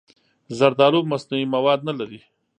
[0.57, 2.19] زردالو مصنوعي مواد نه لري.